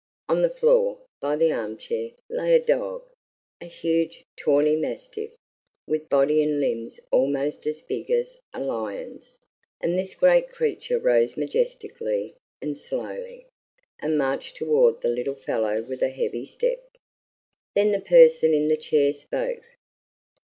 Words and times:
On 0.27 0.41
the 0.41 0.49
floor, 0.49 0.97
by 1.21 1.35
the 1.35 1.51
arm 1.53 1.77
chair, 1.77 2.09
lay 2.27 2.55
a 2.55 2.59
dog, 2.59 3.03
a 3.61 3.67
huge 3.67 4.25
tawny 4.35 4.75
mastiff, 4.75 5.31
with 5.87 6.09
body 6.09 6.41
and 6.41 6.59
limbs 6.59 6.99
almost 7.11 7.67
as 7.67 7.83
big 7.83 8.09
as 8.09 8.35
a 8.51 8.63
lion's; 8.63 9.37
and 9.79 9.95
this 9.99 10.15
great 10.15 10.49
creature 10.49 10.97
rose 10.97 11.37
majestically 11.37 12.33
and 12.63 12.79
slowly, 12.79 13.45
and 13.99 14.17
marched 14.17 14.57
toward 14.57 14.99
the 15.01 15.07
little 15.07 15.35
fellow 15.35 15.83
with 15.83 16.01
a 16.01 16.09
heavy 16.09 16.47
step. 16.47 16.79
Then 17.75 17.91
the 17.91 18.01
person 18.01 18.55
in 18.55 18.69
the 18.69 18.77
chair 18.77 19.13
spoke. 19.13 19.61